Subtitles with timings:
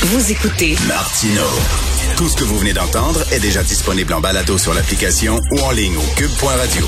[0.00, 1.42] Vous écoutez Martino.
[2.16, 5.72] Tout ce que vous venez d'entendre est déjà disponible en balado sur l'application ou en
[5.72, 6.86] ligne au cube.radio.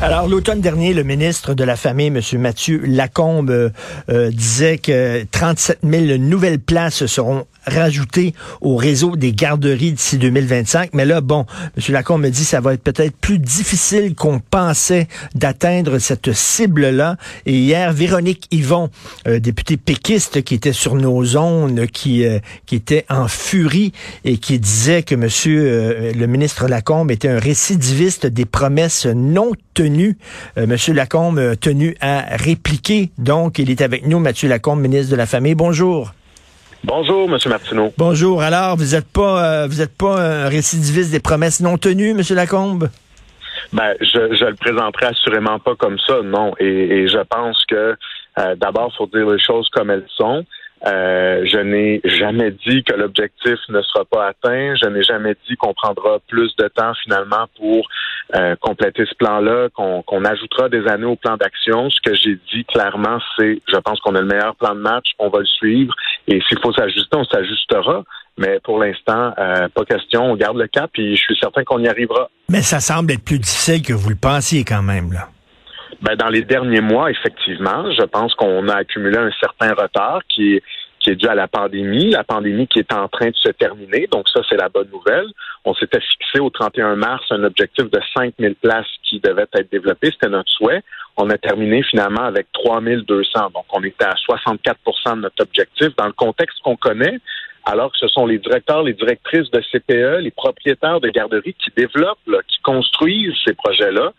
[0.00, 2.20] Alors, l'automne dernier, le ministre de la Famille, M.
[2.40, 3.70] Mathieu Lacombe, euh,
[4.10, 10.90] euh, disait que 37 000 nouvelles places seront rajoutées au réseau des garderies d'ici 2025.
[10.94, 11.94] Mais là, bon, M.
[11.94, 17.16] Lacombe me dit que ça va être peut-être plus difficile qu'on pensait d'atteindre cette cible-là.
[17.46, 18.90] Et hier, Véronique Yvon,
[19.26, 22.24] euh, députée péquiste qui était sur nos zones, qui,
[22.66, 23.92] qui était en furie
[24.24, 25.28] et qui disait que M.
[26.14, 30.18] le ministre Lacombe était un récidiviste des promesses non tenu,
[30.58, 30.94] euh, M.
[30.94, 33.10] Lacombe a tenu à répliquer.
[33.18, 35.54] Donc, il est avec nous, Mathieu Lacombe, ministre de la Famille.
[35.54, 36.12] Bonjour.
[36.84, 37.38] Bonjour, M.
[37.46, 37.92] Martineau.
[37.96, 38.42] Bonjour.
[38.42, 42.20] Alors, vous n'êtes pas, euh, vous êtes pas un récidiviste des promesses non tenues, M.
[42.30, 42.88] Lacombe?
[43.72, 46.54] Ben, je, je le présenterai assurément pas comme ça, non.
[46.58, 47.96] Et, je pense que
[48.38, 50.44] euh, d'abord, faut dire les choses comme elles sont.
[50.86, 54.74] Euh, je n'ai jamais dit que l'objectif ne sera pas atteint.
[54.82, 57.88] Je n'ai jamais dit qu'on prendra plus de temps finalement pour
[58.34, 61.88] euh, compléter ce plan-là, qu'on ajoutera des années au plan d'action.
[61.90, 65.12] Ce que j'ai dit clairement, c'est je pense qu'on a le meilleur plan de match,
[65.18, 65.94] on va le suivre.
[66.26, 68.02] Et s'il faut s'ajuster, on s'ajustera.
[68.38, 70.24] Mais pour l'instant, euh, pas question.
[70.24, 72.28] On garde le cap et je suis certain qu'on y arrivera.
[72.48, 75.28] Mais ça semble être plus difficile que vous le pensiez quand même, là.
[76.02, 80.60] Ben, dans les derniers mois, effectivement, je pense qu'on a accumulé un certain retard qui
[81.06, 84.08] est dû à la pandémie, la pandémie qui est en train de se terminer.
[84.10, 85.26] Donc ça, c'est la bonne nouvelle.
[85.64, 90.10] On s'était fixé au 31 mars un objectif de 5000 places qui devaient être développées.
[90.10, 90.82] C'était notre souhait.
[91.16, 93.50] On a terminé finalement avec 3200.
[93.54, 95.94] Donc on était à 64% de notre objectif.
[95.96, 97.20] Dans le contexte qu'on connaît,
[97.64, 101.70] alors que ce sont les directeurs, les directrices de CPE, les propriétaires de garderies qui
[101.76, 104.12] développent, qui construisent ces projets-là,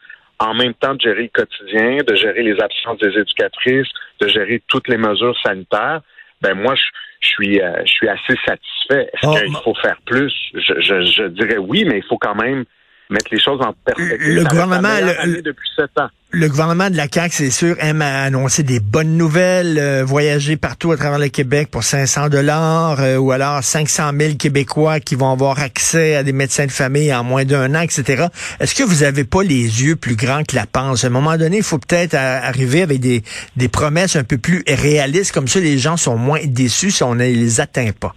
[0.43, 3.87] en même temps de gérer le quotidien, de gérer les absences des éducatrices,
[4.19, 6.01] de gérer toutes les mesures sanitaires,
[6.41, 9.09] ben moi, je, suis, euh, je suis assez satisfait.
[9.13, 10.33] Est-ce oh, qu'il faut faire plus?
[10.53, 12.65] Je, je, je dirais oui, mais il faut quand même
[13.13, 14.17] mettre les choses en perspective.
[14.19, 16.09] Le gouvernement, le, depuis sept ans.
[16.35, 20.91] Le gouvernement de la CAQ, c'est sûr, aime annoncer des bonnes nouvelles, euh, voyager partout
[20.91, 25.31] à travers le Québec pour 500 dollars, euh, ou alors 500 000 Québécois qui vont
[25.31, 28.25] avoir accès à des médecins de famille en moins d'un an, etc.
[28.59, 31.03] Est-ce que vous avez pas les yeux plus grands que la panse?
[31.03, 33.21] À un moment donné, il faut peut-être arriver avec des,
[33.55, 37.13] des promesses un peu plus réalistes, comme ça les gens sont moins déçus si on
[37.13, 38.15] ne les atteint pas.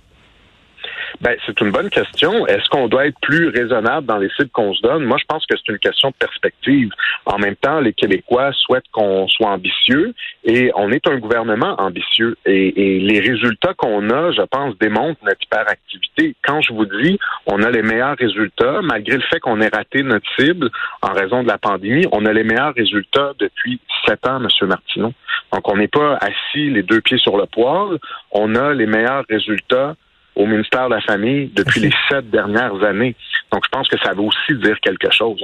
[1.21, 2.47] Ben, c'est une bonne question.
[2.47, 5.05] Est-ce qu'on doit être plus raisonnable dans les cibles qu'on se donne?
[5.05, 6.91] Moi, je pense que c'est une question de perspective.
[7.25, 12.37] En même temps, les Québécois souhaitent qu'on soit ambitieux et on est un gouvernement ambitieux.
[12.45, 16.35] Et, les résultats qu'on a, je pense, démontrent notre hyperactivité.
[16.45, 20.03] Quand je vous dis, on a les meilleurs résultats, malgré le fait qu'on ait raté
[20.03, 20.71] notre cible
[21.03, 24.69] en raison de la pandémie, on a les meilleurs résultats depuis sept ans, M.
[24.69, 25.13] Martineau.
[25.53, 27.99] Donc, on n'est pas assis les deux pieds sur le poil.
[28.33, 29.95] On a les meilleurs résultats
[30.37, 33.17] au ministère de la Famille depuis les sept dernières années.
[33.53, 35.41] Donc, je pense que ça veut aussi dire quelque chose.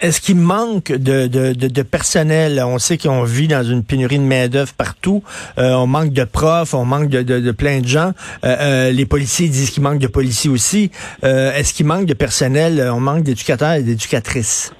[0.00, 2.60] Est-ce qu'il manque de, de, de, personnel?
[2.66, 5.22] On sait qu'on vit dans une pénurie de main-d'œuvre partout.
[5.58, 8.12] Euh, on manque de profs, on manque de, de plein de gens.
[8.44, 10.90] Euh, euh, les policiers disent qu'il manque de policiers aussi.
[11.22, 12.90] Est-ce qu'il manque de personnel?
[12.92, 14.72] On manque d'éducateurs et d'éducatrices.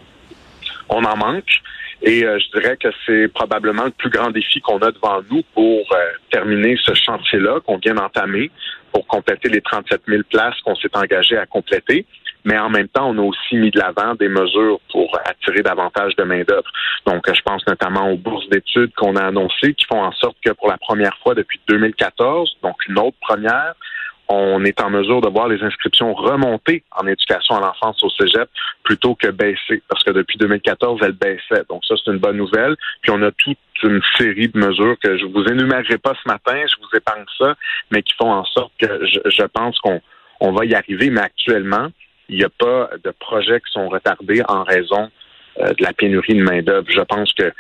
[0.89, 1.45] On en manque.
[2.07, 5.81] Et je dirais que c'est probablement le plus grand défi qu'on a devant nous pour
[6.31, 8.51] terminer ce chantier-là qu'on vient d'entamer
[8.93, 12.05] pour compléter les 37 000 places qu'on s'est engagé à compléter.
[12.45, 16.15] Mais en même temps, on a aussi mis de l'avant des mesures pour attirer davantage
[16.17, 16.71] de main-d'œuvre.
[17.07, 20.53] Donc, je pense notamment aux bourses d'études qu'on a annoncées qui font en sorte que
[20.53, 23.73] pour la première fois depuis 2014, donc une autre première,
[24.29, 28.49] on est en mesure de voir les inscriptions remonter en éducation à l'enfance au cégep
[28.83, 31.65] plutôt que baisser, parce que depuis 2014, elles baissaient.
[31.69, 32.77] Donc ça, c'est une bonne nouvelle.
[33.03, 36.57] Puis on a toute une série de mesures que je vous énumérerai pas ce matin,
[36.67, 37.55] je vous épargne ça,
[37.91, 40.01] mais qui font en sorte que je, pense qu'on
[40.41, 41.11] on va y arriver.
[41.11, 41.89] Mais actuellement,
[42.29, 45.11] il n'y a pas de projets qui sont retardés en raison
[45.61, 46.87] euh, de la pénurie de main-d'œuvre.
[46.89, 47.53] Je pense que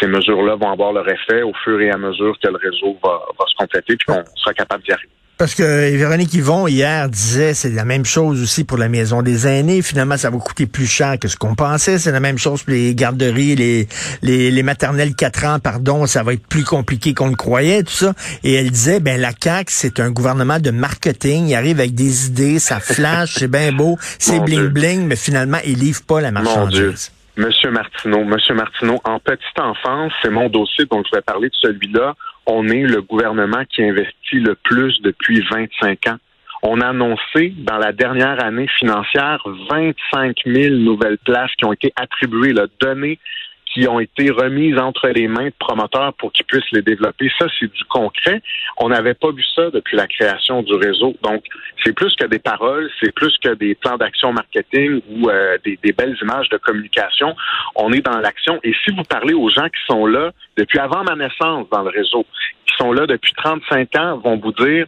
[0.00, 3.20] ces mesures-là vont avoir leur effet au fur et à mesure que le réseau va,
[3.46, 5.17] se compléter puis qu'on sera capable d'y arriver.
[5.38, 9.46] Parce que Véronique Yvon, hier, disait c'est la même chose aussi pour la maison des
[9.46, 9.82] aînés.
[9.82, 11.98] Finalement, ça va coûter plus cher que ce qu'on pensait.
[12.00, 13.86] C'est la même chose pour les garderies, les,
[14.22, 16.06] les, les maternelles 4 ans, pardon.
[16.06, 18.14] Ça va être plus compliqué qu'on le croyait, tout ça.
[18.42, 21.46] Et elle disait, ben la CAQ, c'est un gouvernement de marketing.
[21.46, 25.78] Il arrive avec des idées, ça flash, c'est bien beau, c'est bling-bling, mais finalement, il
[25.78, 27.12] livre pas la marchandise.
[27.36, 31.54] Monsieur Martineau, Monsieur Martineau, en petite enfance, c'est mon dossier dont je vais parler de
[31.54, 32.14] celui-là.
[32.50, 36.16] On est le gouvernement qui investit le plus depuis 25 ans.
[36.62, 41.92] On a annoncé dans la dernière année financière 25 000 nouvelles places qui ont été
[41.94, 43.18] attribuées, là, données
[43.72, 47.30] qui ont été remises entre les mains de promoteurs pour qu'ils puissent les développer.
[47.38, 48.40] Ça, c'est du concret.
[48.78, 51.14] On n'avait pas vu ça depuis la création du réseau.
[51.22, 51.44] Donc,
[51.84, 55.78] c'est plus que des paroles, c'est plus que des plans d'action marketing ou euh, des,
[55.82, 57.34] des, belles images de communication.
[57.76, 58.58] On est dans l'action.
[58.62, 61.90] Et si vous parlez aux gens qui sont là depuis avant ma naissance dans le
[61.90, 62.24] réseau,
[62.66, 64.86] qui sont là depuis 35 ans, vont vous dire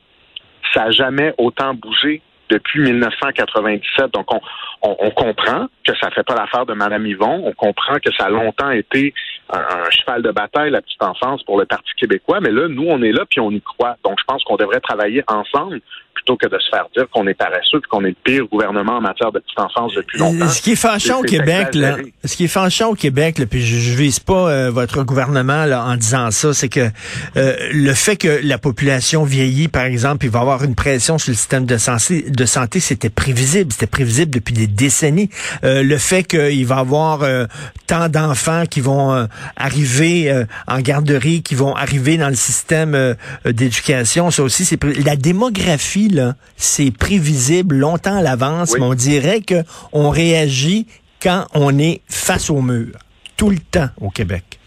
[0.73, 4.13] ça n'a jamais autant bougé depuis 1997.
[4.13, 4.41] Donc, on,
[4.83, 7.43] on, comprend que ça fait pas l'affaire de Mme Yvon.
[7.45, 9.15] On comprend que ça a longtemps été
[9.53, 12.41] un, cheval de bataille, la petite enfance, pour le Parti québécois.
[12.41, 13.97] Mais là, nous, on est là puis on y croit.
[14.05, 15.81] Donc, je pense qu'on devrait travailler ensemble
[16.21, 19.01] plutôt que de se faire dire qu'on est paresseux qu'on est le pire gouvernement en
[19.01, 20.49] matière de petite enfance depuis longtemps.
[20.49, 23.65] Ce qui est fâchant au Québec, là, ce qui est fâchant au Québec, là, puis
[23.65, 26.89] je, je vise pas euh, votre gouvernement là, en disant ça, c'est que
[27.37, 31.31] euh, le fait que la population vieillit, par exemple, il va avoir une pression sur
[31.31, 35.31] le système de santé, de santé, c'était prévisible, c'était prévisible depuis des décennies.
[35.65, 37.21] Euh, le fait qu'il va avoir
[37.87, 44.43] tant d'enfants qui vont arriver en garderie, qui vont arriver dans le système d'éducation, ça
[44.43, 46.10] aussi, c'est la démographie
[46.57, 50.87] c'est prévisible longtemps à l'avance, mais on dirait qu'on réagit
[51.23, 52.93] quand on est face au mur,
[53.37, 54.59] tout le temps au Québec.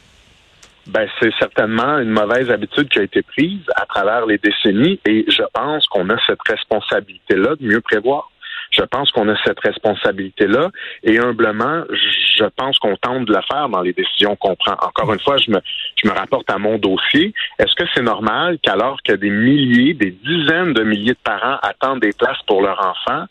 [0.87, 5.25] Ben, c'est certainement une mauvaise habitude qui a été prise à travers les décennies et
[5.29, 8.29] je pense qu'on a cette responsabilité-là de mieux prévoir.
[8.73, 10.69] Je pense qu'on a cette responsabilité-là
[11.03, 14.73] et humblement, je pense qu'on tente de la faire dans les décisions qu'on prend.
[14.73, 15.59] Encore une fois, je me,
[16.01, 17.33] je me rapporte à mon dossier.
[17.59, 22.01] Est-ce que c'est normal qu'alors que des milliers, des dizaines de milliers de parents attendent
[22.01, 23.25] des places pour leurs enfants,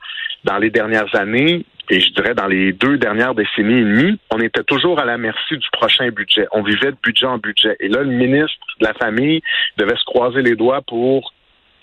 [0.45, 4.41] dans les dernières années, et je dirais dans les deux dernières décennies et demie, on
[4.41, 6.47] était toujours à la merci du prochain budget.
[6.53, 7.77] On vivait de budget en budget.
[7.81, 9.43] Et là, le ministre de la Famille
[9.77, 11.33] devait se croiser les doigts pour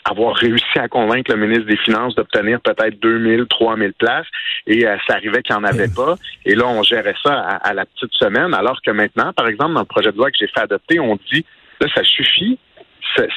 [0.06, 4.28] avoir réussi à convaincre le ministre des Finances d'obtenir peut-être 2000, 3000 places
[4.68, 6.16] et euh, ça arrivait qu'il n'y en avait pas.
[6.46, 9.82] Et là, on gérait ça à, la petite semaine, alors que maintenant, par exemple, dans
[9.82, 11.46] le projet de loi que j'ai fait adopter, on dit,
[11.82, 12.58] là, ça suffit.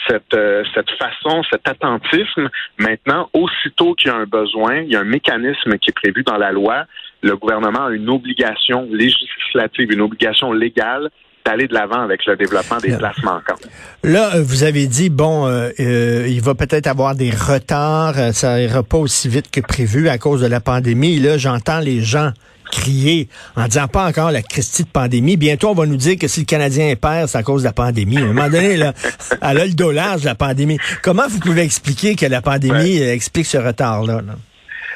[0.06, 4.96] Cette, euh, cette façon, cet attentisme, maintenant, aussitôt qu'il y a un besoin, il y
[4.96, 6.84] a un mécanisme qui est prévu dans la loi,
[7.22, 11.10] le gouvernement a une obligation législative, une obligation légale
[11.44, 13.66] d'aller de l'avant avec le développement des places manquantes.
[14.04, 18.60] Là, euh, vous avez dit, bon, euh, euh, il va peut-être avoir des retards, ça
[18.60, 21.18] ira pas aussi vite que prévu à cause de la pandémie.
[21.18, 22.32] Là, j'entends les gens
[22.70, 25.36] crier en disant pas encore la Christie de pandémie.
[25.36, 27.72] Bientôt, on va nous dire que si le Canadien perd, c'est à cause de la
[27.72, 28.16] pandémie.
[28.16, 28.94] À un moment donné, là,
[29.42, 30.78] elle a le dollar de la pandémie.
[31.02, 34.22] Comment vous pouvez expliquer que la pandémie explique ce retard-là?
[34.26, 34.36] là?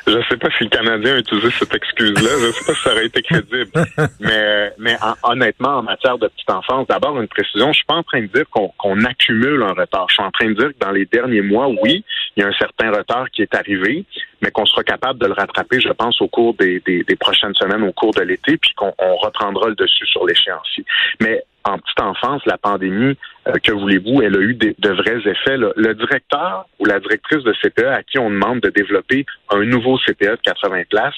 [0.06, 2.30] Je sais pas si le Canadien a utilisé cette excuse-là.
[2.40, 3.70] Je sais pas si ça aurait été crédible.
[4.20, 7.72] Mais, mais honnêtement, en matière de petite enfance, d'abord une précision.
[7.72, 10.06] Je suis pas en train de dire qu'on accumule un retard.
[10.08, 12.04] Je suis en train de dire que dans les derniers mois, oui,
[12.36, 14.04] il y a un certain retard qui est arrivé,
[14.42, 17.54] mais qu'on sera capable de le rattraper, je pense, au cours des, des, des prochaines
[17.54, 20.84] semaines, au cours de l'été, puis qu'on reprendra le dessus sur l'échéancier.
[21.20, 23.16] Mais en petite enfance, la pandémie,
[23.48, 25.56] euh, que voulez-vous, elle a eu de vrais effets.
[25.56, 29.98] Le directeur ou la directrice de CPE à qui on demande de développer un nouveau
[29.98, 31.14] CPE de 80 places,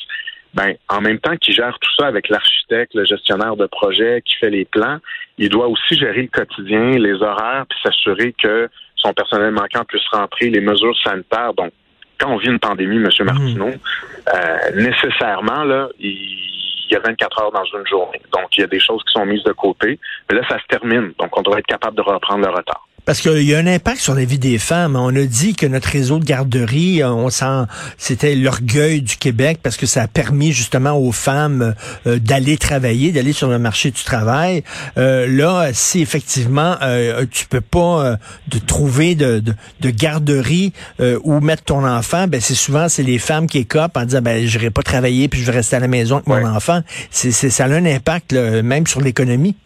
[0.55, 4.35] ben, en même temps qu'il gère tout ça avec l'architecte, le gestionnaire de projet qui
[4.37, 4.99] fait les plans,
[5.37, 10.07] il doit aussi gérer le quotidien, les horaires, puis s'assurer que son personnel manquant puisse
[10.11, 11.53] rentrer, les mesures sanitaires.
[11.55, 11.73] Donc,
[12.19, 13.05] quand on vit une pandémie, M.
[13.05, 13.25] Mmh.
[13.25, 16.58] Martineau, euh, nécessairement, là, il
[16.89, 18.21] il y a 24 heures dans une journée.
[18.33, 19.99] Donc, il y a des choses qui sont mises de côté.
[20.31, 21.13] Mais là, ça se termine.
[21.19, 22.88] Donc, on doit être capable de reprendre le retard.
[23.09, 24.95] Parce qu'il y a un impact sur la vie des femmes.
[24.95, 27.65] On a dit que notre réseau de garderie, euh, on sent,
[27.97, 31.75] c'était l'orgueil du Québec parce que ça a permis justement aux femmes
[32.07, 34.63] euh, d'aller travailler, d'aller sur le marché du travail.
[34.99, 39.43] Euh, là, si effectivement euh, tu peux pas de trouver de,
[39.81, 44.05] de, garderie où mettre ton enfant, ben c'est souvent c'est les femmes qui écopent en
[44.05, 46.47] disant ben je vais pas travailler puis je vais rester à la maison avec mon
[46.47, 46.83] enfant.
[47.11, 49.57] C'est, ça a un impact même sur l'économie.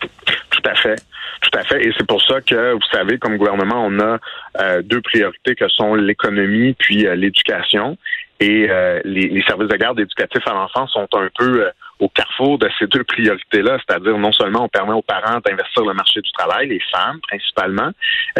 [0.00, 1.00] Tout à fait.
[1.42, 1.84] Tout à fait.
[1.84, 4.18] Et c'est pour ça que, vous savez, comme gouvernement, on a
[4.60, 7.98] euh, deux priorités que sont l'économie puis euh, l'éducation.
[8.38, 11.70] Et euh, les, services de garde éducatifs à l'enfant sont un peu
[12.00, 15.94] au carrefour de ces deux priorités-là, c'est-à-dire non seulement on permet aux parents d'investir le
[15.94, 17.90] marché du travail, les femmes principalement,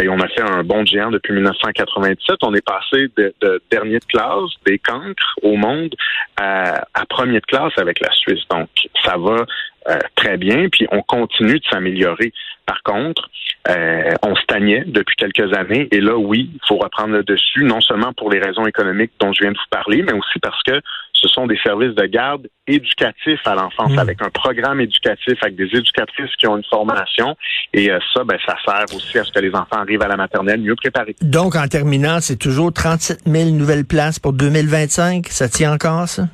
[0.01, 2.39] et on a fait un bon géant depuis 1997.
[2.43, 5.95] On est passé de, dernier de classe, des cancres au monde,
[6.37, 8.43] à, à premier de classe avec la Suisse.
[8.51, 8.69] Donc,
[9.05, 9.47] ça va
[9.89, 12.33] euh, très bien, puis on continue de s'améliorer.
[12.67, 13.29] Par contre,
[13.69, 17.81] euh, on stagnait depuis quelques années, et là, oui, il faut reprendre le dessus, non
[17.81, 20.81] seulement pour les raisons économiques dont je viens de vous parler, mais aussi parce que
[21.13, 23.99] ce sont des services de garde éducatifs à l'enfance, mmh.
[23.99, 27.37] avec un programme éducatif, avec des éducatrices qui ont une formation,
[27.73, 30.17] et euh, ça, ben, ça sert aussi à ce que les enfants arrivent à la
[30.17, 31.15] maternelle mieux préparés.
[31.21, 35.29] Donc, en terminant, c'est toujours 37 000 nouvelles places pour 2025.
[35.29, 36.25] Ça tient encore, ça?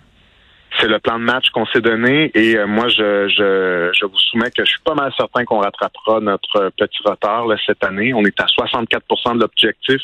[0.81, 4.19] C'est le plan de match qu'on s'est donné et euh, moi, je, je, je, vous
[4.19, 8.13] soumets que je suis pas mal certain qu'on rattrapera notre petit retard cette année.
[8.15, 10.01] On est à 64% de l'objectif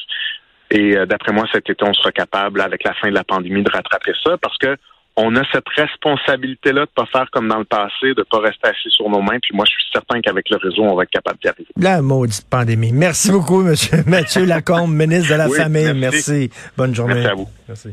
[0.71, 3.63] et euh, d'après moi, cet été, on sera capable, avec la fin de la pandémie,
[3.63, 4.77] de rattraper ça parce que
[5.17, 8.91] on a cette responsabilité-là de pas faire comme dans le passé, de pas rester assis
[8.91, 9.39] sur nos mains.
[9.41, 11.69] Puis moi, je suis certain qu'avec le réseau, on va être capable d'y arriver.
[11.77, 12.93] La maudite pandémie.
[12.93, 15.95] Merci beaucoup, Monsieur Mathieu Lacombe, ministre de la Famille.
[15.95, 16.51] Merci.
[16.77, 17.15] Bonne journée.
[17.15, 17.49] Merci à vous.
[17.69, 17.83] Merci.